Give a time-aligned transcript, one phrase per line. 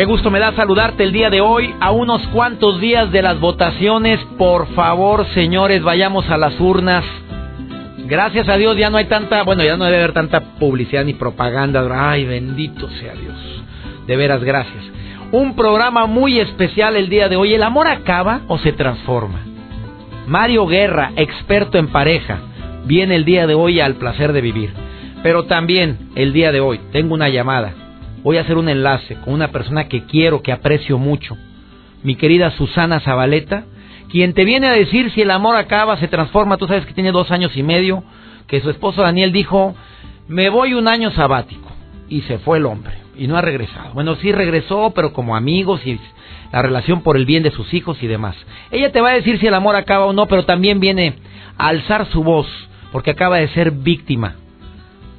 [0.00, 3.38] Qué gusto me da saludarte el día de hoy, a unos cuantos días de las
[3.38, 4.18] votaciones.
[4.38, 7.04] Por favor, señores, vayamos a las urnas.
[8.06, 11.12] Gracias a Dios ya no hay tanta, bueno, ya no debe haber tanta publicidad ni
[11.12, 11.86] propaganda.
[11.92, 13.36] Ay, bendito sea Dios.
[14.06, 14.82] De veras, gracias.
[15.32, 17.52] Un programa muy especial el día de hoy.
[17.52, 19.40] ¿El amor acaba o se transforma?
[20.26, 22.38] Mario Guerra, experto en pareja,
[22.86, 24.72] viene el día de hoy al placer de vivir.
[25.22, 27.74] Pero también el día de hoy tengo una llamada
[28.22, 31.36] voy a hacer un enlace con una persona que quiero, que aprecio mucho,
[32.02, 33.64] mi querida Susana Zabaleta,
[34.10, 37.12] quien te viene a decir si el amor acaba, se transforma, tú sabes que tiene
[37.12, 38.02] dos años y medio,
[38.46, 39.74] que su esposo Daniel dijo,
[40.28, 41.70] me voy un año sabático,
[42.08, 43.94] y se fue el hombre, y no ha regresado.
[43.94, 45.98] Bueno, sí regresó, pero como amigos y
[46.52, 48.34] la relación por el bien de sus hijos y demás.
[48.72, 51.14] Ella te va a decir si el amor acaba o no, pero también viene
[51.56, 52.48] a alzar su voz,
[52.90, 54.34] porque acaba de ser víctima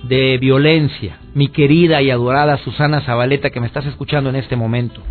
[0.03, 5.01] de violencia, mi querida y adorada Susana Zabaleta que me estás escuchando en este momento.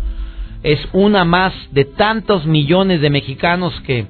[0.63, 4.05] Es una más de tantos millones de mexicanos que,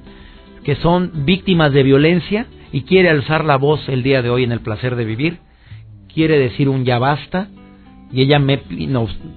[0.64, 4.52] que son víctimas de violencia y quiere alzar la voz el día de hoy en
[4.52, 5.38] el placer de vivir.
[6.12, 7.48] Quiere decir un ya basta
[8.12, 8.60] y ella me,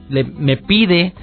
[0.09, 1.13] me pide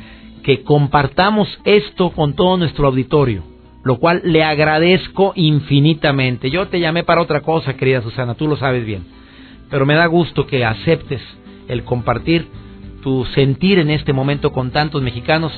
[0.43, 3.43] que compartamos esto con todo nuestro auditorio,
[3.85, 6.51] lo cual le agradezco infinitamente.
[6.51, 9.22] Yo te llamé para otra cosa, querida Susana, tú lo sabes bien
[9.73, 11.23] pero me da gusto que aceptes
[11.67, 12.47] el compartir
[13.03, 15.51] tu sentir en este momento con tantos mexicanos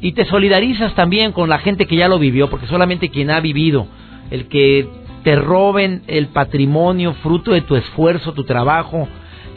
[0.00, 3.40] y te solidarizas también con la gente que ya lo vivió, porque solamente quien ha
[3.40, 3.86] vivido,
[4.30, 4.88] el que
[5.22, 9.06] te roben el patrimonio fruto de tu esfuerzo, tu trabajo,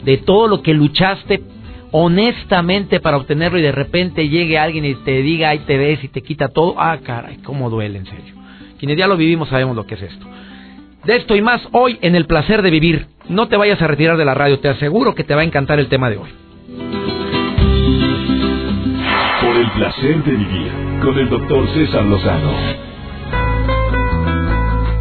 [0.04, 1.42] de todo lo que luchaste
[1.90, 6.08] honestamente para obtenerlo y de repente llegue alguien y te diga, ahí te ves y
[6.08, 8.34] te quita todo, ah, caray, cómo duele en serio.
[8.78, 10.26] Quienes ya lo vivimos sabemos lo que es esto.
[11.06, 13.15] De esto y más hoy en el placer de vivir.
[13.28, 15.80] No te vayas a retirar de la radio, te aseguro que te va a encantar
[15.80, 16.30] el tema de hoy.
[19.40, 20.72] Por el placer de vivir
[21.02, 22.52] con el doctor César Lozano.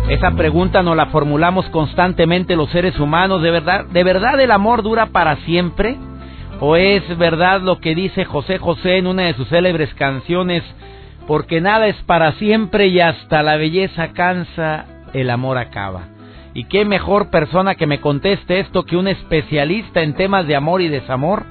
[0.09, 3.44] Esa pregunta nos la formulamos constantemente los seres humanos.
[3.44, 5.97] ¿De verdad, ¿De verdad el amor dura para siempre?
[6.59, 10.63] ¿O es verdad lo que dice José José en una de sus célebres canciones?
[11.28, 16.14] Porque nada es para siempre y hasta la belleza cansa el amor acaba.
[16.55, 20.81] Y qué mejor persona que me conteste esto que un especialista en temas de amor
[20.81, 21.43] y desamor.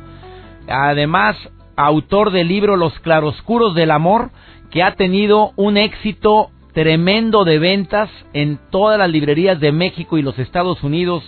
[0.66, 1.36] Además,
[1.76, 4.30] autor del libro Los claroscuros del amor,
[4.70, 10.22] que ha tenido un éxito tremendo de ventas en todas las librerías de México y
[10.22, 11.22] los Estados Unidos.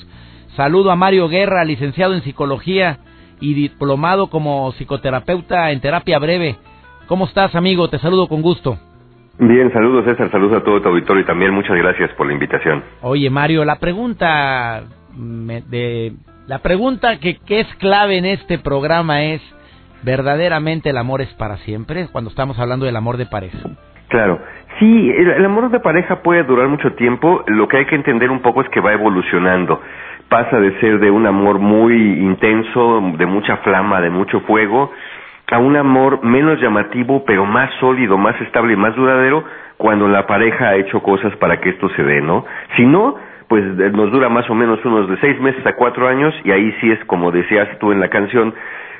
[0.56, 3.00] Saludo a Mario Guerra, licenciado en psicología
[3.40, 6.56] y diplomado como psicoterapeuta en terapia breve.
[7.08, 7.90] ¿Cómo estás, amigo?
[7.90, 8.78] Te saludo con gusto.
[9.38, 12.82] Bien, saludos César, saludos a todo tu auditorio y también muchas gracias por la invitación.
[13.02, 16.12] Oye Mario, la pregunta de
[16.46, 19.42] la pregunta que, que es clave en este programa es
[20.02, 23.58] verdaderamente el amor es para siempre cuando estamos hablando del amor de pareja.
[24.08, 24.40] Claro,
[24.78, 27.42] sí, el, amor de pareja puede durar mucho tiempo.
[27.48, 29.80] Lo que hay que entender un poco es que va evolucionando.
[30.28, 34.92] Pasa de ser de un amor muy intenso, de mucha flama, de mucho fuego,
[35.50, 39.44] a un amor menos llamativo, pero más sólido, más estable más duradero
[39.76, 42.44] cuando la pareja ha hecho cosas para que esto se dé, ¿no?
[42.76, 43.16] Si no,
[43.48, 46.50] pues eh, nos dura más o menos unos de seis meses a cuatro años y
[46.50, 48.54] ahí sí es como decías tú en la canción,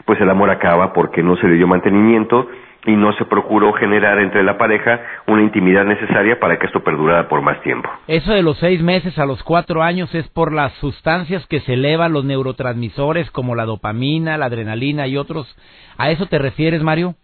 [0.07, 2.49] pues el amor acaba porque no se le dio mantenimiento
[2.87, 7.29] y no se procuró generar entre la pareja una intimidad necesaria para que esto perdurara
[7.29, 7.91] por más tiempo.
[8.07, 11.75] Eso de los seis meses a los cuatro años es por las sustancias que se
[11.75, 15.57] elevan los neurotransmisores como la dopamina, la adrenalina y otros
[15.99, 17.15] ¿A eso te refieres, Mario?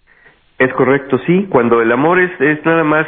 [0.59, 1.47] Es correcto, sí.
[1.51, 3.07] Cuando el amor es, es nada más,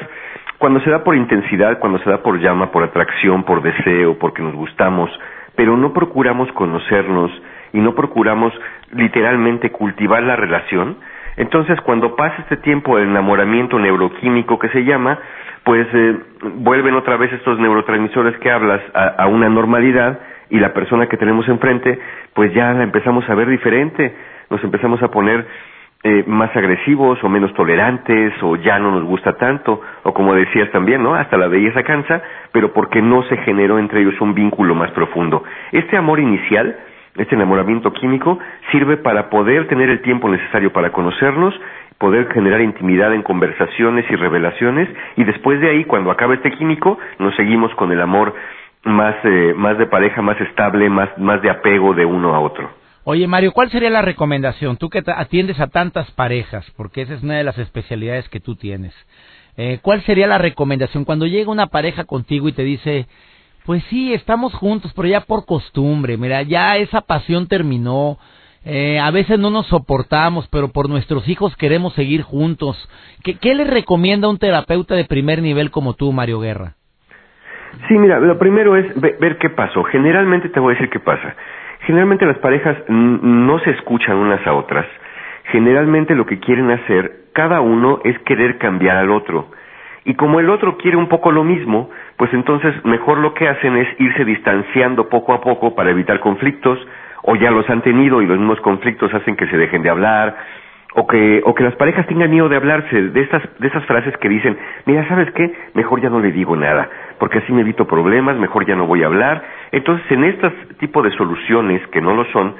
[0.58, 4.42] cuando se da por intensidad, cuando se da por llama, por atracción, por deseo, porque
[4.42, 5.10] nos gustamos,
[5.56, 7.30] pero no procuramos conocernos
[7.74, 8.54] y no procuramos
[8.92, 10.96] literalmente cultivar la relación,
[11.36, 15.18] entonces cuando pasa este tiempo de enamoramiento neuroquímico que se llama,
[15.64, 16.16] pues eh,
[16.56, 21.18] vuelven otra vez estos neurotransmisores que hablas a, a una normalidad y la persona que
[21.18, 21.98] tenemos enfrente,
[22.32, 24.14] pues ya la empezamos a ver diferente
[24.50, 25.46] nos empezamos a poner
[26.02, 30.70] eh, más agresivos o menos tolerantes o ya no nos gusta tanto o como decías
[30.70, 31.14] también, ¿no?
[31.14, 32.22] Hasta la belleza cansa,
[32.52, 35.42] pero porque no se generó entre ellos un vínculo más profundo.
[35.72, 36.76] Este amor inicial
[37.16, 38.38] este enamoramiento químico,
[38.72, 41.54] sirve para poder tener el tiempo necesario para conocernos,
[41.98, 46.98] poder generar intimidad en conversaciones y revelaciones, y después de ahí, cuando acabe este químico,
[47.18, 48.34] nos seguimos con el amor
[48.84, 52.70] más, eh, más de pareja, más estable, más, más de apego de uno a otro.
[53.04, 54.78] Oye, Mario, ¿cuál sería la recomendación?
[54.78, 58.56] Tú que atiendes a tantas parejas, porque esa es una de las especialidades que tú
[58.56, 58.94] tienes.
[59.56, 63.06] Eh, ¿Cuál sería la recomendación cuando llega una pareja contigo y te dice,
[63.64, 68.18] pues sí, estamos juntos, pero ya por costumbre, mira, ya esa pasión terminó,
[68.64, 72.76] eh, a veces no nos soportamos, pero por nuestros hijos queremos seguir juntos.
[73.22, 76.74] ¿Qué, ¿Qué le recomienda un terapeuta de primer nivel como tú, Mario Guerra?
[77.88, 79.82] Sí, mira, lo primero es ver, qué pasó.
[79.84, 81.34] Generalmente te voy a decir qué pasa.
[81.80, 84.86] Generalmente las parejas no se escuchan unas a otras.
[85.52, 89.50] Generalmente lo que quieren hacer cada uno es querer cambiar al otro.
[90.04, 93.76] Y como el otro quiere un poco lo mismo, pues entonces mejor lo que hacen
[93.76, 96.78] es irse distanciando poco a poco para evitar conflictos,
[97.22, 100.36] o ya los han tenido y los mismos conflictos hacen que se dejen de hablar,
[100.94, 104.16] o que, o que las parejas tengan miedo de hablarse, de estas, de esas frases
[104.18, 104.56] que dicen,
[104.86, 105.52] mira, ¿sabes qué?
[105.74, 109.02] Mejor ya no le digo nada, porque así me evito problemas, mejor ya no voy
[109.02, 109.42] a hablar.
[109.72, 112.54] Entonces, en este tipo de soluciones que no lo son,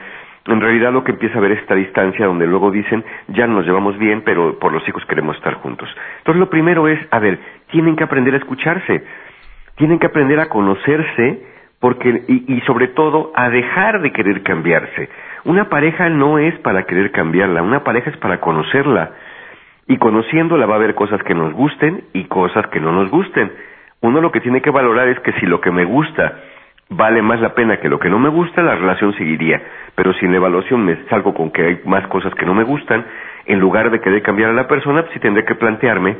[0.47, 3.65] en realidad lo que empieza a ver es esta distancia donde luego dicen, ya nos
[3.65, 5.89] llevamos bien, pero por los hijos queremos estar juntos.
[6.19, 7.39] Entonces lo primero es, a ver,
[7.71, 9.05] tienen que aprender a escucharse,
[9.77, 11.43] tienen que aprender a conocerse,
[11.81, 15.09] porque, y, y sobre todo a dejar de querer cambiarse.
[15.45, 19.13] Una pareja no es para querer cambiarla, una pareja es para conocerla.
[19.87, 23.53] Y conociéndola va a haber cosas que nos gusten y cosas que no nos gusten.
[24.01, 26.41] Uno lo que tiene que valorar es que si lo que me gusta
[26.89, 29.63] vale más la pena que lo que no me gusta, la relación seguiría.
[29.95, 32.65] Pero si en la evaluación me salgo con que hay más cosas que no me
[32.65, 33.05] gustan,
[33.47, 36.17] en lugar de querer cambiar a la persona, pues sí tendré que plantearme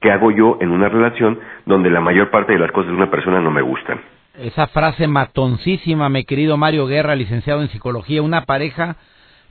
[0.00, 3.10] qué hago yo en una relación donde la mayor parte de las cosas de una
[3.10, 4.00] persona no me gustan.
[4.38, 8.96] Esa frase matoncísima, mi querido Mario Guerra, licenciado en psicología, una pareja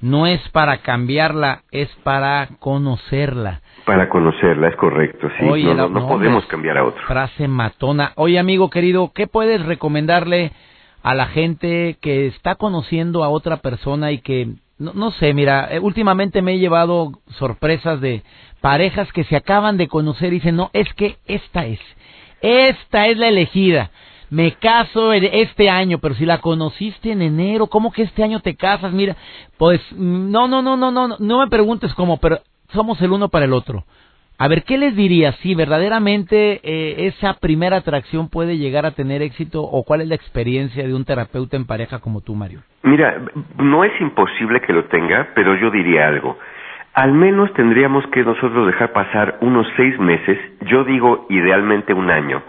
[0.01, 3.61] no es para cambiarla, es para conocerla.
[3.85, 5.63] Para conocerla, es correcto, sí.
[5.63, 7.01] no, no, podemos cambiar a otro.
[7.07, 8.11] Frase matona.
[8.15, 10.51] Oye, amigo querido, ¿qué puedes recomendarle
[11.03, 15.69] a la gente que está conociendo a otra persona y que, no, no sé, mira,
[15.71, 18.23] eh, últimamente me he llevado sorpresas de
[18.61, 21.79] parejas que se acaban de conocer y dicen, no, es que esta es,
[22.41, 23.89] esta es la elegida
[24.29, 28.55] me caso este año, pero si la conociste en enero, ¿cómo que este año te
[28.55, 28.91] casas?
[28.91, 29.15] Mira,
[29.57, 32.39] pues no, no, no, no, no, no me preguntes cómo, pero
[32.69, 33.85] somos el uno para el otro.
[34.39, 39.23] A ver, ¿qué les diría si verdaderamente eh, esa primera atracción puede llegar a tener
[39.23, 42.61] éxito o cuál es la experiencia de un terapeuta en pareja como tú, Mario?
[42.83, 43.19] Mira,
[43.57, 46.37] no es imposible que lo tenga, pero yo diría algo.
[46.93, 50.37] Al menos tendríamos que nosotros dejar pasar unos seis meses,
[50.69, 52.43] yo digo idealmente un año,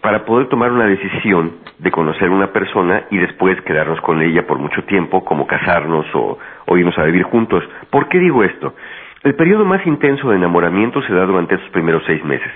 [0.00, 4.58] para poder tomar una decisión de conocer una persona y después quedarnos con ella por
[4.58, 7.62] mucho tiempo, como casarnos o, o irnos a vivir juntos.
[7.90, 8.74] ¿Por qué digo esto?
[9.22, 12.50] El periodo más intenso de enamoramiento se da durante esos primeros seis meses.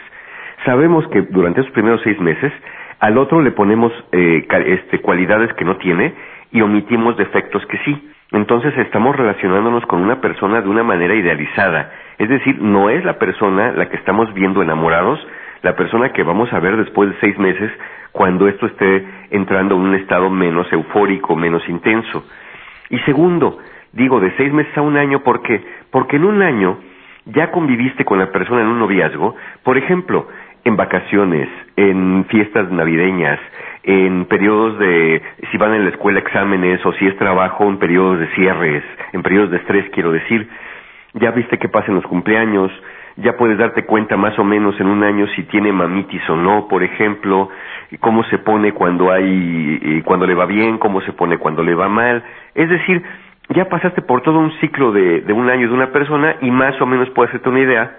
[0.65, 2.53] Sabemos que durante esos primeros seis meses
[3.01, 6.15] al otro le ponemos eh, este, cualidades que no tiene
[6.53, 8.11] y omitimos defectos que sí.
[8.33, 11.93] Entonces estamos relacionándonos con una persona de una manera idealizada.
[12.19, 15.21] Es decir, no es la persona la que estamos viendo enamorados,
[15.65, 17.73] la persona que vamos a ver después de seis meses
[18.13, 22.23] cuando esto esté entrando en un estado menos eufórico, menos intenso.
[22.91, 23.59] Y segundo,
[23.93, 25.65] digo de seis meses a un año, ¿por qué?
[25.91, 26.77] Porque en un año
[27.25, 30.29] ya conviviste con la persona en un noviazgo, por ejemplo,
[30.65, 33.41] en vacaciones, en fiestas navideñas,
[33.85, 38.19] en periodos de, si van en la escuela exámenes o si es trabajo, en periodos
[38.21, 38.85] de cierres,
[39.15, 40.47] en periodos de estrés, quiero decir,
[41.15, 42.71] ya viste que pasen los cumpleaños,
[43.17, 46.67] ya puedes darte cuenta más o menos en un año si tiene mamitis o no,
[46.69, 47.49] por ejemplo,
[48.01, 51.89] cómo se pone cuando hay, cuando le va bien, cómo se pone cuando le va
[51.89, 52.25] mal.
[52.55, 53.03] Es decir,
[53.51, 56.87] ya pasaste por todo un ciclo de, un año de una persona y más o
[56.87, 57.97] menos puedes hacerte una idea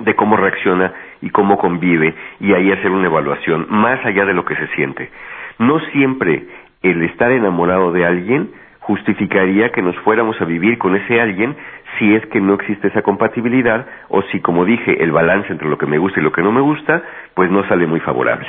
[0.00, 4.44] de cómo reacciona y cómo convive y ahí hacer una evaluación más allá de lo
[4.44, 5.10] que se siente.
[5.58, 6.46] No siempre
[6.82, 8.50] el estar enamorado de alguien
[8.80, 11.54] justificaría que nos fuéramos a vivir con ese alguien
[11.98, 15.78] si es que no existe esa compatibilidad o si, como dije, el balance entre lo
[15.78, 17.02] que me gusta y lo que no me gusta,
[17.34, 18.48] pues no sale muy favorable.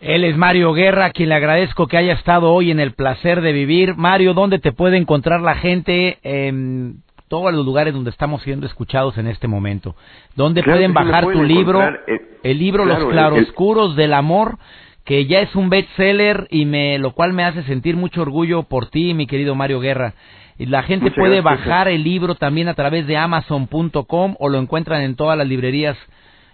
[0.00, 3.42] Él es Mario Guerra, a quien le agradezco que haya estado hoy en el placer
[3.42, 3.96] de vivir.
[3.96, 9.18] Mario, ¿dónde te puede encontrar la gente en todos los lugares donde estamos siendo escuchados
[9.18, 9.94] en este momento?
[10.36, 14.56] ¿Dónde pueden bajar tu libro, eh, el libro Los claroscuros del amor?
[15.04, 18.90] que ya es un bestseller y me lo cual me hace sentir mucho orgullo por
[18.90, 20.14] ti, mi querido Mario Guerra.
[20.60, 25.00] Y la gente puede bajar el libro también a través de amazon.com o lo encuentran
[25.00, 25.96] en todas las librerías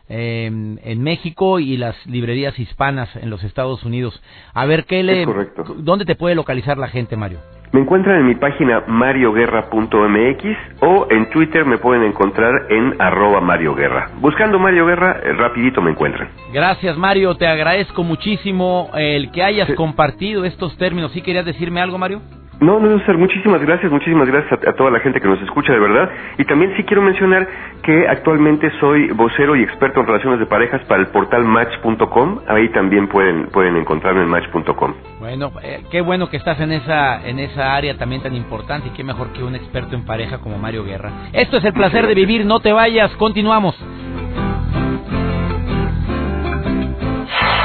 [0.08, 4.22] eh, en México y las librerías hispanas en los Estados Unidos.
[4.54, 5.64] A ver qué le correcto.
[5.78, 7.40] ¿Dónde te puede localizar la gente, Mario?
[7.72, 13.74] Me encuentran en mi página marioguerra.mx o en Twitter me pueden encontrar en arroba Mario
[13.74, 14.12] Guerra.
[14.20, 16.28] Buscando Mario Guerra, eh, rapidito me encuentran.
[16.52, 21.10] Gracias Mario, te agradezco muchísimo el que hayas compartido estos términos.
[21.10, 22.22] ¿Sí querías decirme algo Mario?
[22.60, 25.78] No, no, César, muchísimas gracias, muchísimas gracias a, toda la gente que nos escucha, de
[25.78, 26.10] verdad.
[26.38, 27.46] Y también sí quiero mencionar
[27.82, 32.40] que actualmente soy vocero y experto en relaciones de parejas para el portal match.com.
[32.48, 34.94] Ahí también pueden pueden encontrarme en match.com.
[35.20, 38.90] Bueno, eh, qué bueno que estás en esa en esa área también tan importante y
[38.92, 41.10] qué mejor que un experto en pareja como Mario Guerra.
[41.34, 43.76] Esto es el placer de vivir, no te vayas, continuamos.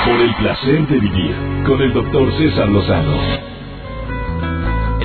[0.04, 3.61] Por el placer de vivir con el doctor César Lozano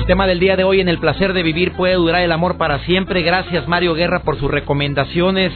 [0.07, 2.79] tema del día de hoy en el placer de vivir puede durar el amor para
[2.85, 3.23] siempre.
[3.23, 5.51] Gracias Mario Guerra por sus recomendaciones.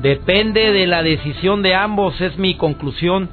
[0.00, 3.28] Depende de la decisión de ambos, es mi conclusión.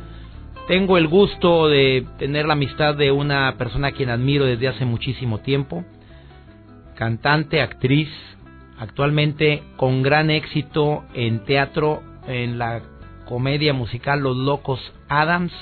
[0.67, 4.83] Tengo el gusto de tener la amistad de una persona a quien admiro desde hace
[4.83, 5.85] muchísimo tiempo.
[6.95, 8.09] Cantante, actriz,
[8.77, 12.81] actualmente con gran éxito en teatro, en la
[13.23, 15.53] comedia musical Los Locos Adams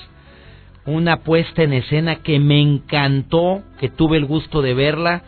[0.86, 5.24] una puesta en escena que me encantó, que tuve el gusto de verla.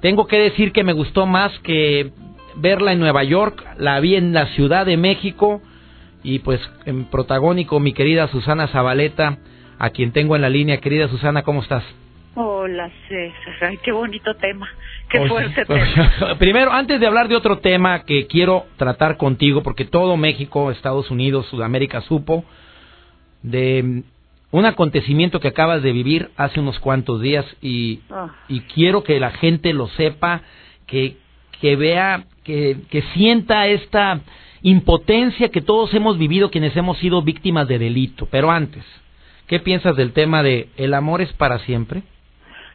[0.00, 2.10] Tengo que decir que me gustó más que
[2.56, 5.62] verla en Nueva York, la vi en la Ciudad de México
[6.22, 9.38] y pues en protagónico mi querida Susana Zabaleta,
[9.78, 10.78] a quien tengo en la línea.
[10.78, 11.84] Querida Susana, ¿cómo estás?
[12.34, 14.66] Hola César, Ay, qué bonito tema,
[15.10, 16.38] qué fuerte tema.
[16.38, 21.10] Primero, antes de hablar de otro tema que quiero tratar contigo, porque todo México, Estados
[21.10, 22.44] Unidos, Sudamérica supo
[23.42, 24.04] de
[24.52, 28.28] un acontecimiento que acabas de vivir hace unos cuantos días y, ah.
[28.48, 30.42] y quiero que la gente lo sepa,
[30.86, 31.16] que,
[31.60, 34.20] que vea, que, que sienta esta
[34.60, 38.28] impotencia que todos hemos vivido quienes hemos sido víctimas de delito.
[38.30, 38.84] Pero antes,
[39.46, 42.02] ¿qué piensas del tema de el amor es para siempre?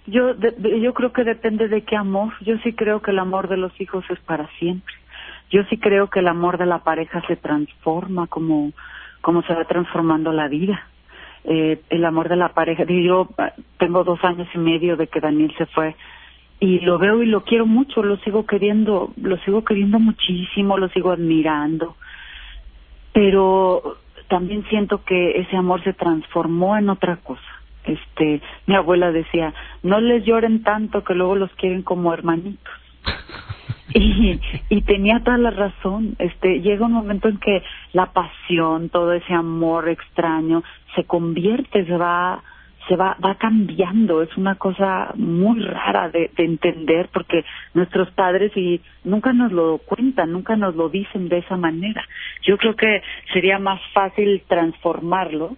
[0.07, 0.33] Yo,
[0.81, 2.33] yo creo que depende de qué amor.
[2.41, 4.95] Yo sí creo que el amor de los hijos es para siempre.
[5.51, 8.71] Yo sí creo que el amor de la pareja se transforma como,
[9.21, 10.87] como se va transformando la vida
[11.47, 12.83] eh, el amor de la pareja.
[12.83, 15.95] Yo ah, tengo dos años y medio de que Daniel se fue
[16.59, 20.89] y lo veo y lo quiero mucho, lo sigo queriendo, lo sigo queriendo muchísimo, lo
[20.89, 21.95] sigo admirando,
[23.13, 27.41] pero también siento que ese amor se transformó en otra cosa.
[27.85, 32.73] Este, mi abuela decía, no les lloren tanto que luego los quieren como hermanitos.
[33.93, 36.15] Y, y tenía toda la razón.
[36.19, 40.61] Este, llega un momento en que la pasión, todo ese amor extraño,
[40.93, 42.43] se convierte, se va,
[42.87, 44.21] se va, va cambiando.
[44.21, 49.79] Es una cosa muy rara de, de entender porque nuestros padres y nunca nos lo
[49.79, 52.03] cuentan, nunca nos lo dicen de esa manera.
[52.43, 55.55] Yo creo que sería más fácil transformarlo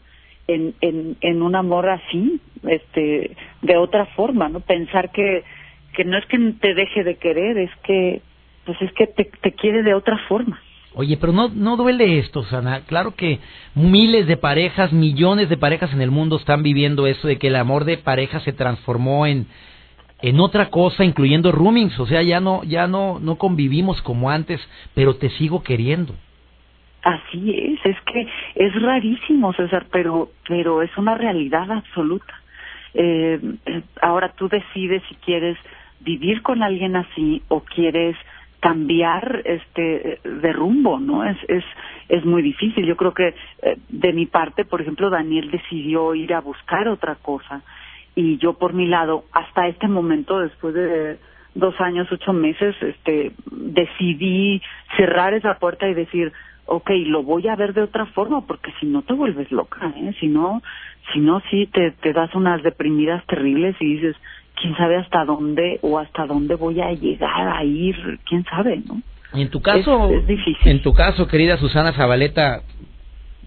[0.49, 4.59] en, en, en un amor así, este, de otra forma, ¿no?
[4.61, 5.43] Pensar que,
[5.93, 8.21] que no es que te deje de querer, es que
[8.65, 10.59] pues es que te, te quiere de otra forma.
[10.95, 12.81] Oye, pero no, no duele esto, Sana.
[12.81, 13.39] Claro que
[13.75, 17.55] miles de parejas, millones de parejas en el mundo están viviendo eso de que el
[17.55, 19.45] amor de pareja se transformó en,
[20.21, 21.99] en otra cosa, incluyendo roomings.
[21.99, 24.59] O sea, ya no, ya no, no convivimos como antes,
[24.95, 26.15] pero te sigo queriendo.
[27.03, 32.33] Así es, es que es rarísimo, César, pero, pero es una realidad absoluta.
[32.93, 35.57] Eh, eh ahora tú decides si quieres
[36.01, 38.15] vivir con alguien así o quieres
[38.59, 41.63] cambiar este de rumbo no es es
[42.09, 42.85] es muy difícil.
[42.85, 47.15] Yo creo que eh, de mi parte por ejemplo Daniel decidió ir a buscar otra
[47.15, 47.61] cosa
[48.15, 51.17] y yo por mi lado hasta este momento después de
[51.55, 54.61] dos años ocho meses este decidí
[54.97, 56.31] cerrar esa puerta y decir
[56.65, 60.13] ok, lo voy a ver de otra forma porque si no te vuelves loca eh
[60.19, 60.61] si no
[61.13, 64.15] si no sí te te das unas deprimidas terribles y dices
[64.61, 67.95] quién sabe hasta dónde o hasta dónde voy a llegar a ir,
[68.27, 69.01] quién sabe, ¿no?
[69.33, 70.67] Y en tu caso, es, difícil.
[70.67, 72.61] en tu caso, querida Susana Zabaleta,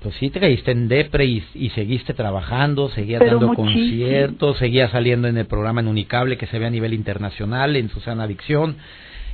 [0.02, 5.38] pues sí te caíste en depre y, seguiste trabajando, seguías dando conciertos, seguías saliendo en
[5.38, 8.76] el programa en Unicable que se ve a nivel internacional, en Susana Adicción.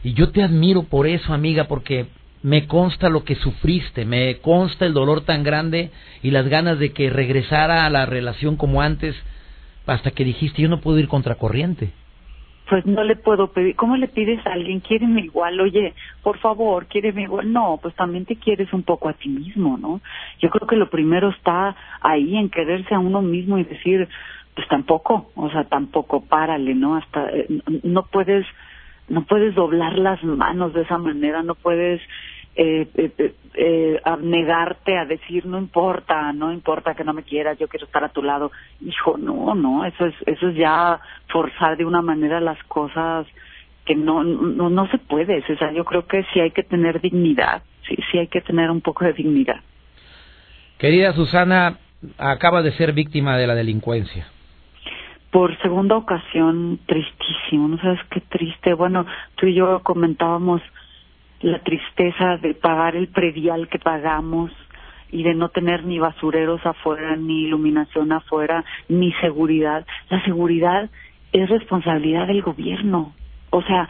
[0.05, 2.07] Y yo te admiro por eso, amiga, porque
[2.43, 5.91] me consta lo que sufriste, me consta el dolor tan grande
[6.23, 9.17] y las ganas de que regresara a la relación como antes
[9.89, 11.91] hasta que dijiste yo no puedo ir contracorriente.
[12.69, 16.87] Pues no le puedo pedir, ¿cómo le pides a alguien, quiéreme igual, oye, por favor,
[16.87, 17.51] quiéreme igual?
[17.51, 20.03] No, pues también te quieres un poco a ti mismo, ¿no?
[20.39, 24.07] Yo creo que lo primero está ahí en quererse a uno mismo y decir,
[24.55, 26.97] pues tampoco, o sea, tampoco párale, ¿no?
[26.97, 27.47] Hasta, eh,
[27.85, 28.47] no puedes,
[29.09, 32.03] no puedes doblar las manos de esa manera, no puedes
[32.61, 37.69] eh, eh, eh, abnegarte a decir no importa, no importa que no me quieras, yo
[37.69, 38.51] quiero estar a tu lado.
[38.81, 40.99] Hijo, no, no, eso es, eso es ya
[41.29, 43.29] forzar de una manera las cosas
[43.85, 45.39] que no, no, no se puede.
[45.39, 48.73] O sea, yo creo que sí hay que tener dignidad, sí, sí hay que tener
[48.73, 49.61] un poco de dignidad.
[50.79, 51.79] Querida Susana,
[52.19, 54.27] acaba de ser víctima de la delincuencia.
[55.31, 58.75] Por segunda ocasión, tristísimo, ¿no sabes qué triste?
[58.75, 60.61] Bueno, tú y yo comentábamos
[61.41, 64.51] la tristeza de pagar el predial que pagamos
[65.11, 69.87] y de no tener ni basureros afuera, ni iluminación afuera, ni seguridad.
[70.11, 70.91] La seguridad
[71.33, 73.15] es responsabilidad del gobierno.
[73.51, 73.89] O sea,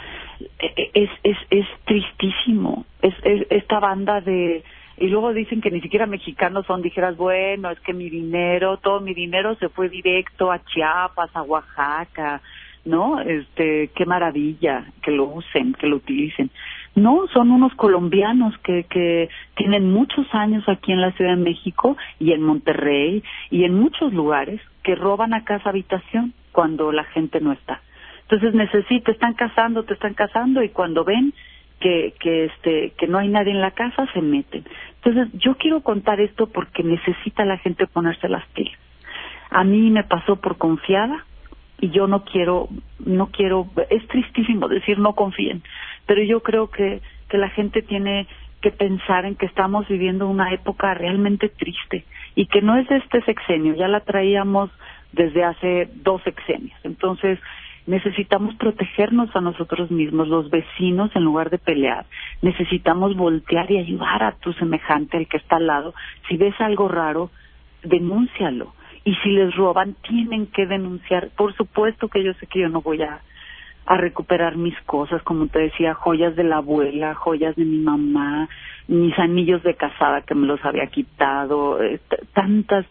[0.59, 2.85] e, e, es, es, es tristísimo.
[3.03, 4.63] Es, es esta banda de,
[5.01, 9.01] y luego dicen que ni siquiera mexicanos son, dijeras, bueno, es que mi dinero, todo
[9.01, 12.41] mi dinero se fue directo a Chiapas, a Oaxaca,
[12.85, 13.21] ¿no?
[13.21, 16.51] Este, qué maravilla que lo usen, que lo utilicen.
[16.99, 21.97] No, son unos colombianos que, que tienen muchos años aquí en la Ciudad de México
[22.19, 27.41] y en Monterrey y en muchos lugares que roban a casa habitación cuando la gente
[27.41, 27.81] no está.
[28.23, 31.33] Entonces necesitan, te están casando, te están casando y cuando ven
[31.81, 34.65] que, que este, que no hay nadie en la casa se meten.
[34.97, 38.79] Entonces yo quiero contar esto porque necesita la gente ponerse las pilas.
[39.51, 41.25] A mí me pasó por confiada
[41.81, 45.63] y yo no quiero, no quiero, es tristísimo decir no confíen,
[46.09, 48.27] pero yo creo que, que la gente tiene
[48.63, 53.21] que pensar en que estamos viviendo una época realmente triste y que no es este
[53.23, 54.71] sexenio, ya la traíamos
[55.13, 56.79] desde hace dos sexenios.
[56.83, 57.39] Entonces,
[57.87, 62.07] necesitamos protegernos a nosotros mismos, los vecinos, en lugar de pelear.
[62.41, 65.95] Necesitamos voltear y ayudar a tu semejante, el que está al lado.
[66.29, 67.31] Si ves algo raro,
[67.83, 68.73] denúncialo.
[69.05, 71.29] Y si les roban, tienen que denunciar.
[71.37, 73.21] Por supuesto que yo sé que yo no voy a
[73.89, 78.47] a recuperar mis cosas, como te decía, joyas de la abuela, joyas de mi mamá,
[78.89, 82.01] mis anillos de casada que me los había quitado, eh,
[82.33, 82.87] tantas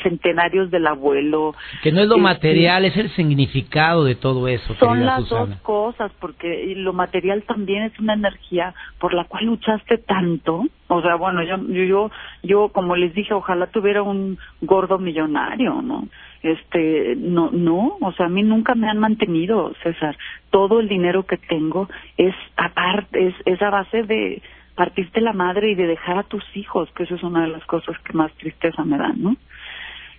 [0.00, 1.56] centenarios del abuelo.
[1.82, 4.74] Que no es lo este, material, es el significado de todo eso.
[4.76, 9.98] Son las dos cosas, porque lo material también es una energía por la cual luchaste
[9.98, 10.66] tanto.
[10.86, 12.10] O sea, bueno, yo, yo,
[12.44, 16.06] yo como les dije, ojalá tuviera un gordo millonario, ¿no?
[16.42, 20.16] este no no o sea a mí nunca me han mantenido César
[20.48, 21.86] todo el dinero que tengo
[22.16, 24.40] es aparte es, es a base de
[24.80, 27.62] partirte la madre y de dejar a tus hijos que eso es una de las
[27.66, 29.36] cosas que más tristeza me dan no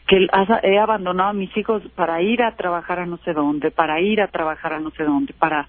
[0.06, 0.28] que
[0.62, 4.22] he abandonado a mis hijos para ir a trabajar a no sé dónde para ir
[4.22, 5.68] a trabajar a no sé dónde para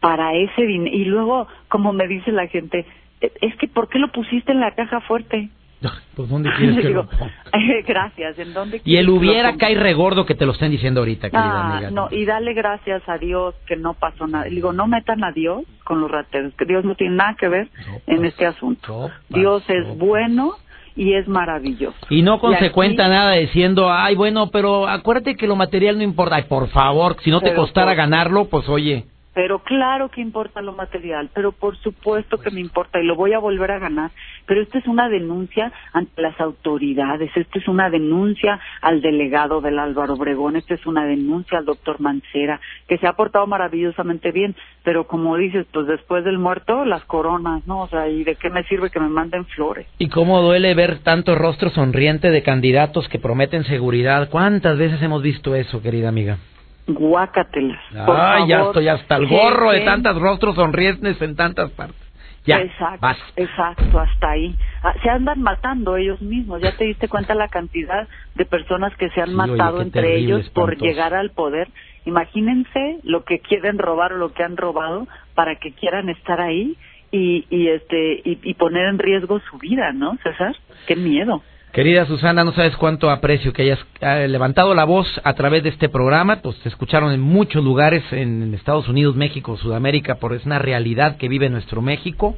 [0.00, 2.84] para ese dinero y luego como me dice la gente
[3.22, 5.48] es que ¿por qué lo pusiste en la caja fuerte?
[6.16, 7.08] Pues ¿dónde quieres que lo
[7.86, 11.62] Gracias, ¿en dónde Y el hubiera cae regordo que te lo estén diciendo ahorita, querida
[11.62, 11.90] ah, amiga.
[11.90, 14.44] No, y dale gracias a Dios que no pasó nada.
[14.44, 17.68] Digo, no metan a Dios con los rateros, que Dios no tiene nada que ver
[18.06, 19.10] en este asunto.
[19.28, 20.54] Dios es bueno
[20.96, 21.98] y es maravilloso.
[22.08, 26.36] Y no consecuenta nada diciendo, ay, bueno, pero acuérdate que lo material no importa.
[26.36, 29.04] Ay, por favor, si no te costara ganarlo, pues oye.
[29.36, 33.34] Pero claro que importa lo material, pero por supuesto que me importa y lo voy
[33.34, 34.10] a volver a ganar.
[34.46, 39.78] Pero esta es una denuncia ante las autoridades, esta es una denuncia al delegado del
[39.78, 44.56] Álvaro Obregón, esta es una denuncia al doctor Mancera, que se ha portado maravillosamente bien,
[44.82, 47.82] pero como dices, pues después del muerto, las coronas, ¿no?
[47.82, 49.86] O sea, ¿y de qué me sirve que me manden flores?
[49.98, 54.30] Y cómo duele ver tanto rostro sonriente de candidatos que prometen seguridad.
[54.30, 56.38] ¿Cuántas veces hemos visto eso, querida amiga?
[56.86, 57.80] Guácatelas.
[58.06, 62.06] Ay, ya estoy hasta el gorro de tantos rostros sonrientes en tantas partes.
[62.44, 64.54] Ya, exacto, exacto, hasta ahí.
[64.80, 66.62] Ah, se andan matando ellos mismos.
[66.62, 70.78] Ya te diste cuenta la cantidad de personas que se han matado entre ellos por
[70.78, 71.68] llegar al poder.
[72.04, 76.76] Imagínense lo que quieren robar o lo que han robado para que quieran estar ahí
[77.10, 80.54] y, y este y poner en riesgo su vida, ¿no, César?
[80.86, 81.42] Qué miedo.
[81.76, 85.68] Querida Susana, no sabes cuánto aprecio que hayas eh, levantado la voz a través de
[85.68, 86.40] este programa.
[86.40, 91.18] Pues te escucharon en muchos lugares en Estados Unidos, México, Sudamérica, porque es una realidad
[91.18, 92.34] que vive nuestro México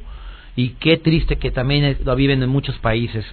[0.57, 3.25] y qué triste que también lo viven en muchos países.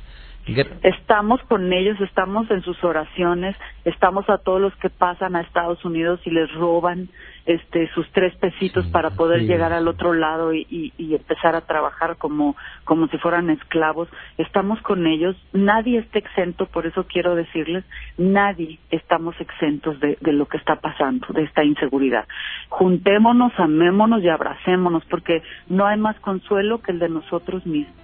[0.85, 5.85] Estamos con ellos, estamos en sus oraciones, estamos a todos los que pasan a Estados
[5.85, 7.09] Unidos y les roban
[7.47, 12.57] este sus tres pesitos para poder llegar al otro lado y, empezar a trabajar como
[12.85, 14.09] como si fueran esclavos.
[14.37, 17.85] Estamos con ellos, nadie está exento, por eso quiero decirles,
[18.19, 22.27] nadie estamos exentos de, de lo que está pasando, de esta inseguridad.
[22.69, 27.95] Juntémonos, amémonos y abracémonos, porque no hay más consuelo que el de nosotros mismos.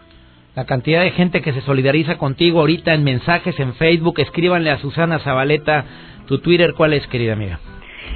[0.55, 4.78] La cantidad de gente que se solidariza contigo ahorita en mensajes en Facebook, escríbanle a
[4.78, 5.85] Susana Zabaleta,
[6.26, 7.59] tu Twitter, ¿cuál es, querida amiga?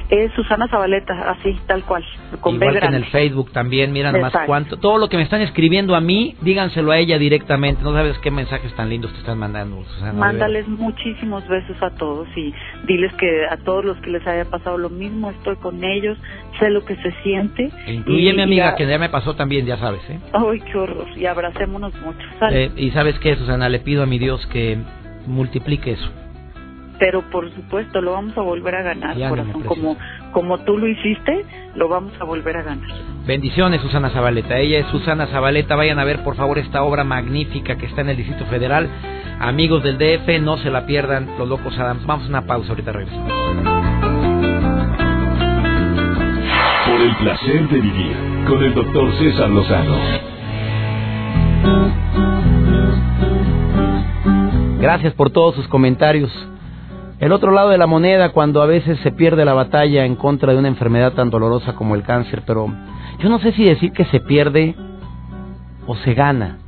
[0.08, 2.04] Es Susana Zabaleta, así, tal cual.
[2.40, 4.76] Con Igual que en el Facebook también, mira más cuánto.
[4.76, 7.82] Todo lo que me están escribiendo a mí, díganselo a ella directamente.
[7.82, 10.12] No sabes qué mensajes tan lindos te están mandando, Susana.
[10.12, 12.54] Mándales muchísimos besos a todos y
[12.86, 16.16] diles que a todos los que les haya pasado lo mismo, estoy con ellos,
[16.60, 17.70] sé lo que se siente.
[17.86, 20.20] E incluye mi amiga, que ya me pasó también, ya sabes, ¿eh?
[20.32, 21.06] Ay, qué horror.
[21.16, 22.26] Y abracémonos mucho.
[22.50, 24.78] Eh, y sabes qué, Susana, le pido a mi Dios que
[25.26, 26.25] multiplique eso
[26.98, 29.96] pero por supuesto lo vamos a volver a ganar, corazón, como
[30.36, 32.86] como tú lo hiciste, lo vamos a volver a ganar.
[33.26, 34.58] Bendiciones, Susana Zabaleta.
[34.58, 35.76] Ella es Susana Zabaleta.
[35.76, 38.86] Vayan a ver, por favor, esta obra magnífica que está en el Distrito Federal.
[39.40, 42.04] Amigos del DF, no se la pierdan, Los Locos Adams.
[42.04, 43.32] Vamos a una pausa, ahorita regresamos.
[46.86, 49.96] Por el placer de vivir con el doctor César Lozano.
[54.80, 56.30] Gracias por todos sus comentarios.
[57.18, 60.52] El otro lado de la moneda, cuando a veces se pierde la batalla en contra
[60.52, 62.66] de una enfermedad tan dolorosa como el cáncer, pero
[63.18, 64.74] yo no sé si decir que se pierde
[65.86, 66.58] o se gana.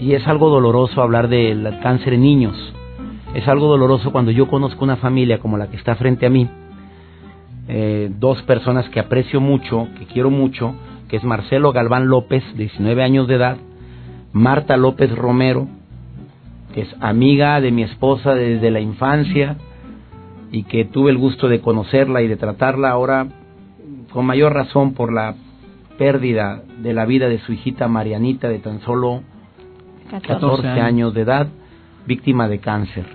[0.00, 2.74] Y es algo doloroso hablar del cáncer en niños.
[3.34, 6.48] Es algo doloroso cuando yo conozco una familia como la que está frente a mí,
[7.68, 10.74] eh, dos personas que aprecio mucho, que quiero mucho,
[11.08, 13.58] que es Marcelo Galván López, 19 años de edad,
[14.32, 15.68] Marta López Romero,
[16.72, 19.56] que es amiga de mi esposa desde la infancia
[20.50, 23.26] y que tuve el gusto de conocerla y de tratarla ahora
[24.12, 25.34] con mayor razón por la
[25.98, 29.22] pérdida de la vida de su hijita Marianita de tan solo
[30.20, 31.48] 14 años de edad,
[32.06, 33.06] víctima de cáncer.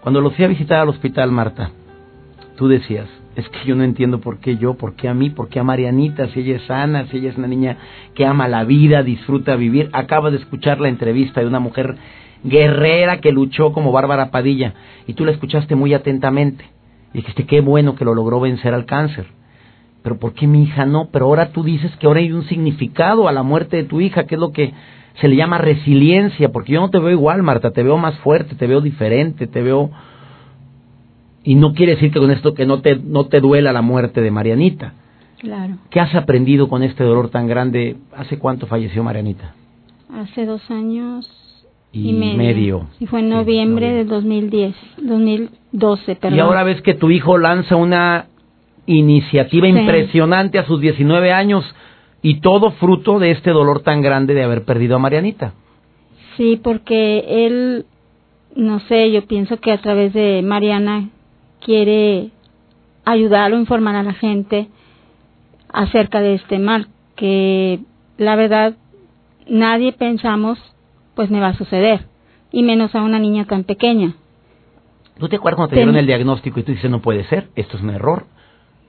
[0.00, 1.70] Cuando lo fui a visitar al hospital, Marta,
[2.56, 5.48] tú decías, es que yo no entiendo por qué yo, por qué a mí, por
[5.48, 7.76] qué a Marianita, si ella es sana, si ella es una niña
[8.14, 9.90] que ama la vida, disfruta vivir.
[9.92, 11.96] Acaba de escuchar la entrevista de una mujer
[12.44, 14.74] guerrera que luchó como Bárbara Padilla,
[15.06, 16.64] y tú la escuchaste muy atentamente.
[17.12, 19.26] Y dijiste, qué bueno que lo logró vencer al cáncer.
[20.02, 21.08] Pero ¿por qué mi hija no?
[21.12, 24.24] Pero ahora tú dices que ahora hay un significado a la muerte de tu hija,
[24.24, 24.72] que es lo que
[25.20, 28.54] se le llama resiliencia, porque yo no te veo igual, Marta, te veo más fuerte,
[28.54, 29.90] te veo diferente, te veo...
[31.44, 34.20] Y no quiere decir que con esto que no te, no te duela la muerte
[34.20, 34.94] de Marianita.
[35.38, 35.74] Claro.
[35.90, 37.96] ¿Qué has aprendido con este dolor tan grande?
[38.16, 39.54] ¿Hace cuánto falleció Marianita?
[40.08, 41.41] Hace dos años
[41.92, 42.86] y, medio.
[43.00, 46.36] Y fue en noviembre del 2010, 2012, perdón.
[46.36, 48.26] Y ahora ves que tu hijo lanza una
[48.86, 51.64] iniciativa impresionante a sus 19 años
[52.22, 55.54] y todo fruto de este dolor tan grande de haber perdido a Marianita.
[56.36, 57.84] Sí, porque él,
[58.56, 61.10] no sé, yo pienso que a través de Mariana
[61.60, 62.30] quiere
[63.04, 64.68] ayudar o informar a la gente
[65.68, 67.80] acerca de este mal, que
[68.18, 68.74] la verdad
[69.48, 70.58] nadie pensamos
[71.14, 72.06] pues me va a suceder,
[72.50, 74.14] y menos a una niña tan pequeña.
[75.18, 77.76] ¿Tú te acuerdas cuando te dieron el diagnóstico y tú dices no puede ser, esto
[77.76, 78.24] es un error?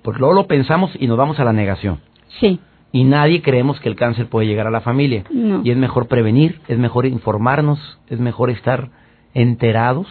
[0.02, 2.00] Porque luego lo pensamos y nos vamos a la negación.
[2.40, 2.60] Sí.
[2.92, 5.24] Y nadie creemos que el cáncer puede llegar a la familia.
[5.64, 8.90] Y es mejor prevenir, es mejor informarnos, es mejor estar
[9.34, 10.08] enterados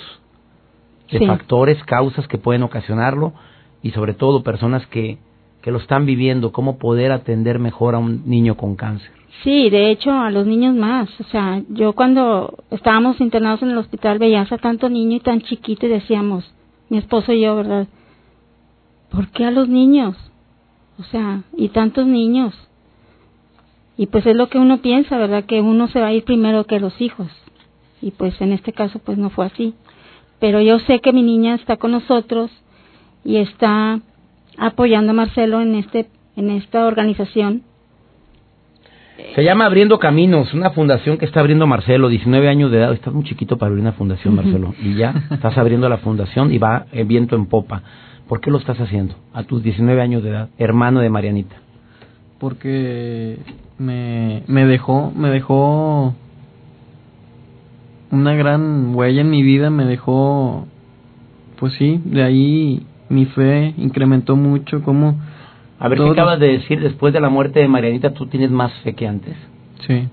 [1.11, 3.35] de factores, causas que pueden ocasionarlo
[3.83, 5.19] y sobre todo personas que,
[5.61, 9.13] que lo están viviendo, cómo poder atender mejor a un niño con cáncer.
[9.41, 11.09] Sí, de hecho a los niños más.
[11.21, 15.41] O sea, yo cuando estábamos internados en el hospital veías a tanto niño y tan
[15.41, 16.53] chiquito y decíamos,
[16.91, 17.89] mi esposo y yo, ¿verdad?
[19.11, 20.17] ¿Por qué a los niños?
[20.99, 22.55] O sea, y tantos niños.
[23.97, 25.45] Y pues es lo que uno piensa, ¿verdad?
[25.45, 27.29] Que uno se va a ir primero que los hijos.
[28.01, 29.75] Y pues en este caso pues no fue así.
[30.39, 32.51] Pero yo sé que mi niña está con nosotros
[33.25, 34.01] y está
[34.59, 37.63] apoyando a Marcelo en este en esta organización
[39.35, 42.93] se llama Abriendo Caminos, una fundación que está abriendo Marcelo, 19 años de edad.
[42.93, 44.75] Estás muy chiquito para abrir una fundación, Marcelo.
[44.83, 47.83] Y ya estás abriendo la fundación y va el viento en popa.
[48.29, 51.57] ¿Por qué lo estás haciendo a tus 19 años de edad, hermano de Marianita?
[52.39, 53.39] Porque
[53.79, 56.15] me, me dejó, me dejó
[58.11, 60.67] una gran huella en mi vida, me dejó,
[61.59, 65.19] pues sí, de ahí mi fe incrementó mucho, como
[65.83, 66.81] a ver, ¿qué acabas de decir?
[66.81, 69.37] Después de la muerte de Marianita, ¿tú tienes más fe que antes?
[69.85, 70.09] Sí.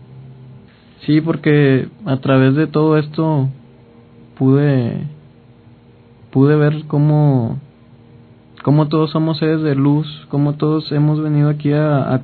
[1.05, 3.47] Sí, porque a través de todo esto
[4.35, 5.03] pude
[6.31, 7.59] pude ver cómo
[8.63, 12.19] cómo todos somos seres de luz, cómo todos hemos venido aquí a, a,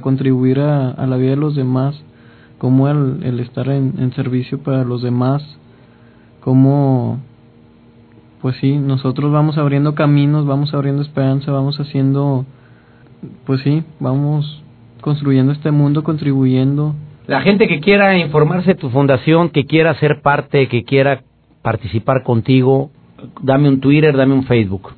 [0.00, 2.02] contribuir a, la vida de los demás,
[2.58, 5.40] cómo el, el estar en, en servicio para los demás,
[6.40, 7.20] cómo
[8.40, 12.44] pues sí, nosotros vamos abriendo caminos, vamos abriendo esperanza, vamos haciendo
[13.46, 14.62] pues sí, vamos
[15.00, 16.94] construyendo este mundo, contribuyendo.
[17.26, 21.22] La gente que quiera informarse de tu fundación, que quiera ser parte, que quiera
[21.62, 22.90] participar contigo,
[23.40, 24.90] dame un Twitter, dame un Facebook.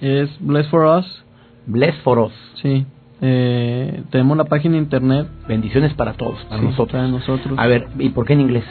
[0.00, 1.24] Es Bless for Us.
[1.66, 2.32] Bless for Us.
[2.62, 2.84] Sí.
[3.22, 5.26] Eh, tenemos la página de internet.
[5.48, 6.92] Bendiciones para todos, para Sí, nosotros.
[6.92, 7.58] para nosotros.
[7.58, 8.64] A ver, ¿y por qué en inglés?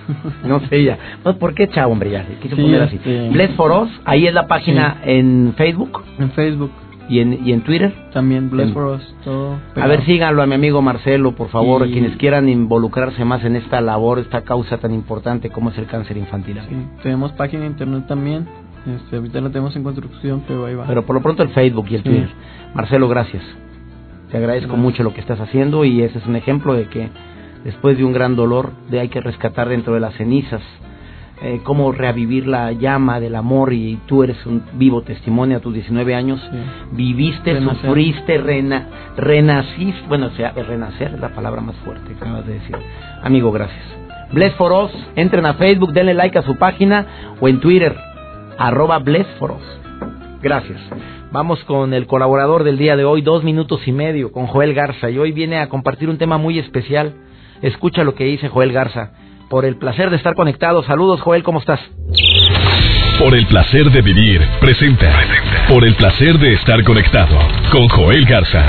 [0.44, 0.98] no sé ya.
[1.24, 2.10] No, ¿Por qué, chavo, hombre?
[2.10, 2.98] Ya, quise Sí, poner así.
[3.32, 6.72] Bless for Us, ahí es la página en Facebook En Facebook
[7.08, 7.92] y en, y en Twitter.
[8.12, 9.14] también, Bless En- for Us.
[9.24, 13.44] Todo A ver, síganlo a mi amigo Marcelo, por favor, Y- quienes quieran involucrarse más
[13.44, 16.58] en esta labor, esta causa tan importante como es el cáncer infantil.
[16.68, 18.46] Sí, tenemos página de internet también.
[18.86, 20.86] Este, ahorita la tenemos en construcción, pero ahí va.
[20.86, 22.08] Pero por lo pronto el Facebook y el Sí.
[22.08, 22.28] Twitter.
[22.74, 23.42] Marcelo, gracias.
[24.30, 24.82] Te agradezco Gracias.
[24.82, 27.08] mucho lo que estás haciendo y ese es un ejemplo de que
[27.64, 30.62] después de un gran dolor, de hay que rescatar dentro de las cenizas,
[31.44, 35.74] eh, cómo revivir la llama del amor y tú eres un vivo testimonio a tus
[35.74, 36.40] 19 años.
[36.50, 36.58] Sí.
[36.92, 37.80] Viviste, Renacer.
[37.82, 42.54] sufriste, rena, renaciste, bueno, o sea, renacer es la palabra más fuerte que acabas de
[42.54, 42.76] decir.
[43.24, 43.82] Amigo, gracias.
[44.32, 47.96] Bless for Us, entren a Facebook, denle like a su página o en Twitter,
[48.56, 49.82] arroba Bless for Us.
[50.42, 50.80] Gracias.
[51.32, 55.10] Vamos con el colaborador del día de hoy, dos minutos y medio, con Joel Garza.
[55.10, 57.14] Y hoy viene a compartir un tema muy especial.
[57.62, 59.12] Escucha lo que dice Joel Garza.
[59.52, 60.82] Por el placer de estar conectado.
[60.82, 61.78] Saludos, Joel, ¿cómo estás?
[63.18, 65.12] Por el placer de vivir, presenta.
[65.68, 67.36] Por el placer de estar conectado
[67.70, 68.66] con Joel Garza.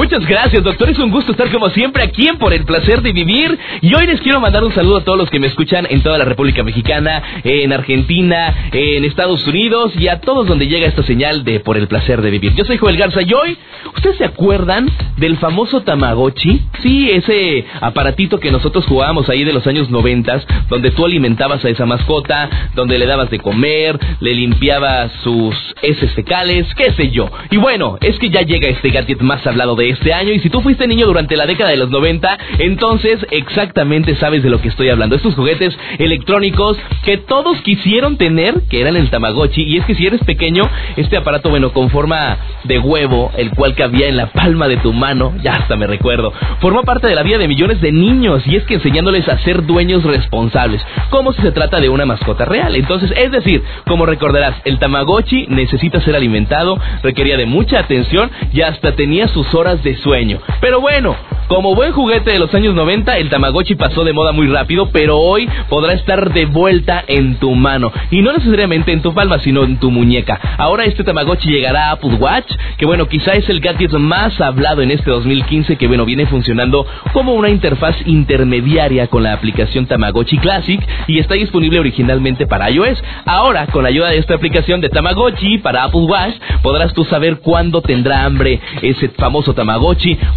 [0.00, 0.88] Muchas gracias, doctor.
[0.88, 3.58] Es un gusto estar como siempre aquí en Por el Placer de Vivir.
[3.82, 6.16] Y hoy les quiero mandar un saludo a todos los que me escuchan en toda
[6.16, 11.44] la República Mexicana, en Argentina, en Estados Unidos y a todos donde llega esta señal
[11.44, 12.54] de Por el Placer de Vivir.
[12.54, 13.58] Yo soy Joel Garza y hoy,
[13.94, 16.62] ¿ustedes se acuerdan del famoso Tamagotchi?
[16.80, 21.68] Sí, ese aparatito que nosotros jugábamos ahí de los años noventas, donde tú alimentabas a
[21.68, 27.30] esa mascota, donde le dabas de comer, le limpiabas sus heces fecales, qué sé yo.
[27.50, 30.50] Y bueno, es que ya llega este gadget más hablado de este año y si
[30.50, 34.68] tú fuiste niño durante la década de los 90, entonces exactamente sabes de lo que
[34.68, 35.16] estoy hablando.
[35.16, 40.06] Estos juguetes electrónicos que todos quisieron tener, que eran el Tamagotchi, y es que si
[40.06, 44.68] eres pequeño, este aparato, bueno, con forma de huevo, el cual cabía en la palma
[44.68, 47.92] de tu mano, ya hasta me recuerdo, formó parte de la vida de millones de
[47.92, 52.06] niños y es que enseñándoles a ser dueños responsables, como si se trata de una
[52.06, 52.74] mascota real.
[52.76, 58.62] Entonces, es decir, como recordarás, el Tamagotchi necesita ser alimentado, requería de mucha atención y
[58.62, 60.40] hasta tenía sus horas de sueño.
[60.60, 61.16] Pero bueno,
[61.50, 65.18] como buen juguete de los años 90, el Tamagotchi pasó de moda muy rápido, pero
[65.18, 67.90] hoy podrá estar de vuelta en tu mano.
[68.12, 70.38] Y no necesariamente en tu palma, sino en tu muñeca.
[70.58, 74.82] Ahora este Tamagotchi llegará a Apple Watch, que bueno, quizá es el gadget más hablado
[74.82, 80.38] en este 2015, que bueno, viene funcionando como una interfaz intermediaria con la aplicación Tamagotchi
[80.38, 83.02] Classic y está disponible originalmente para iOS.
[83.26, 87.40] Ahora, con la ayuda de esta aplicación de Tamagotchi para Apple Watch, podrás tú saber
[87.40, 89.69] cuándo tendrá hambre ese famoso Tamagotchi,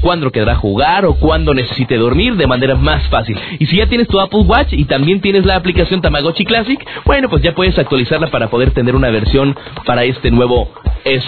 [0.01, 3.39] cuándo querrá jugar o cuándo necesite dormir de manera más fácil.
[3.59, 7.29] Y si ya tienes tu Apple Watch y también tienes la aplicación Tamagotchi Classic, bueno,
[7.29, 10.69] pues ya puedes actualizarla para poder tener una versión para este nuevo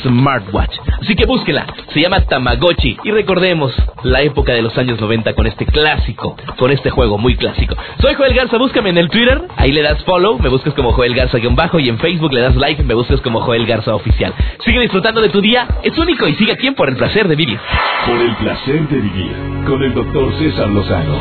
[0.03, 0.77] smartwatch.
[1.01, 5.47] Así que búsquela, se llama Tamagotchi y recordemos la época de los años 90 con
[5.47, 7.75] este clásico, con este juego muy clásico.
[7.99, 11.15] Soy Joel Garza, búscame en el Twitter, ahí le das follow, me buscas como Joel
[11.15, 14.33] Garza-bajo y en Facebook le das like, me buscas como Joel Garza Oficial.
[14.63, 17.59] Sigue disfrutando de tu día, es único y sigue aquí por el placer de vivir.
[18.03, 21.15] Por el placer de vivir con el doctor César Lozano.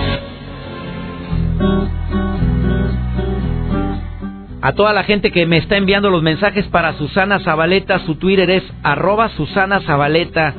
[4.60, 8.50] A toda la gente que me está enviando los mensajes para Susana Zabaleta, su Twitter
[8.50, 10.54] es arroba Susana Zabaleta.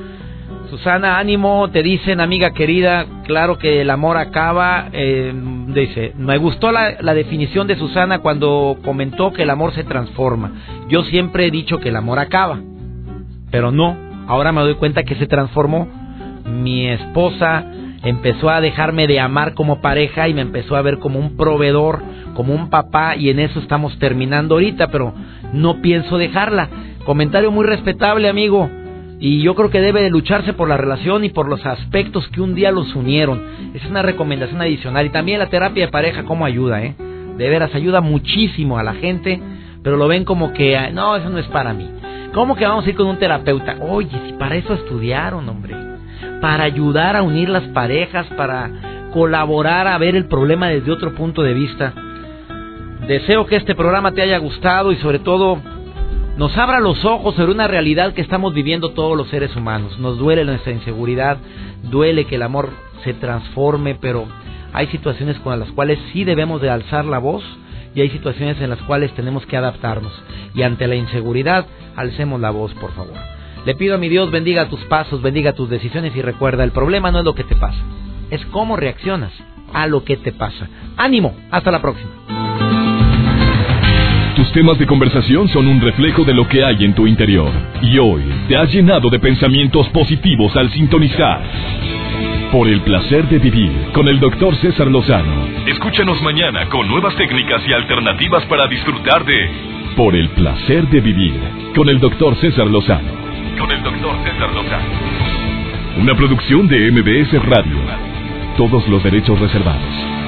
[0.69, 4.89] Susana, ánimo, te dicen, amiga querida, claro que el amor acaba.
[4.93, 5.31] eh,
[5.67, 10.51] dice, me gustó la, la definición de Susana cuando comentó que el amor se transforma.
[10.89, 12.59] Yo siempre he dicho que el amor acaba,
[13.51, 13.95] pero no,
[14.27, 15.87] ahora me doy cuenta que se transformó.
[16.45, 17.65] Mi esposa
[18.03, 22.03] empezó a dejarme de amar como pareja y me empezó a ver como un proveedor,
[22.35, 25.13] como un papá y en eso estamos terminando ahorita, pero
[25.53, 26.69] no pienso dejarla.
[27.03, 28.69] Comentario muy respetable, amigo.
[29.19, 32.41] Y yo creo que debe de lucharse por la relación y por los aspectos que
[32.41, 33.41] un día los unieron.
[33.73, 35.05] Es una recomendación adicional.
[35.05, 36.95] Y también la terapia de pareja, cómo ayuda, ¿eh?
[37.37, 39.41] De veras, ayuda muchísimo a la gente,
[39.83, 41.89] pero lo ven como que, "Ay, no, eso no es para mí.
[42.33, 43.77] ¿Cómo que vamos a ir con un terapeuta?
[43.81, 45.84] Oye, si para eso estudiaron, hombre.
[46.45, 48.69] Para ayudar a unir las parejas, para
[49.11, 51.91] colaborar a ver el problema desde otro punto de vista.
[53.07, 55.57] Deseo que este programa te haya gustado y sobre todo
[56.37, 59.97] nos abra los ojos sobre una realidad que estamos viviendo todos los seres humanos.
[59.97, 61.39] Nos duele nuestra inseguridad,
[61.81, 62.69] duele que el amor
[63.03, 64.27] se transforme, pero
[64.71, 67.43] hay situaciones con las cuales sí debemos de alzar la voz
[67.95, 70.13] y hay situaciones en las cuales tenemos que adaptarnos.
[70.53, 73.34] Y ante la inseguridad, alcemos la voz, por favor.
[73.65, 77.09] Le pido a mi Dios bendiga tus pasos, bendiga tus decisiones y recuerda, el problema
[77.09, 77.79] no es lo que te pasa,
[78.29, 79.31] es cómo reaccionas
[79.73, 80.69] a lo que te pasa.
[80.97, 82.11] Ánimo, hasta la próxima.
[84.35, 87.49] Tus temas de conversación son un reflejo de lo que hay en tu interior.
[87.81, 91.41] Y hoy te has llenado de pensamientos positivos al sintonizar.
[92.51, 95.47] Por el placer de vivir con el doctor César Lozano.
[95.65, 99.49] Escúchanos mañana con nuevas técnicas y alternativas para disfrutar de
[99.95, 101.39] Por el placer de vivir
[101.75, 103.24] con el doctor César Lozano.
[103.57, 104.85] Con el doctor César Lozano.
[105.97, 107.77] Una producción de MBS Radio.
[108.57, 110.24] Todos los derechos reservados.